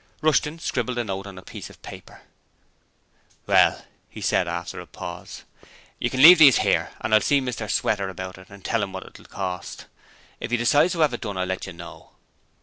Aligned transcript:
Rushton 0.23 0.57
scribbled 0.57 0.97
a 0.97 1.03
note 1.03 1.27
on 1.27 1.37
a 1.37 1.43
piece 1.43 1.69
of 1.69 1.79
paper. 1.83 2.23
'Well,' 3.45 3.85
he 4.09 4.19
said, 4.19 4.47
after 4.47 4.79
a 4.79 4.87
pause, 4.87 5.43
'you 5.99 6.09
can 6.09 6.23
leave 6.23 6.39
these 6.39 6.57
'ere 6.57 6.91
and 7.01 7.13
I'll 7.13 7.21
see 7.21 7.39
Mr 7.39 7.69
Sweater 7.69 8.09
about 8.09 8.39
it 8.39 8.49
and 8.49 8.65
tell 8.65 8.81
'im 8.81 8.93
what 8.93 9.03
it 9.05 9.19
will 9.19 9.25
cost, 9.25 9.81
and 9.81 9.85
if 10.39 10.49
he 10.49 10.57
decides 10.57 10.93
to 10.93 11.01
have 11.01 11.13
it 11.13 11.21
done 11.21 11.37
I'll 11.37 11.45
let 11.45 11.67
you 11.67 11.73
know.' 11.73 12.09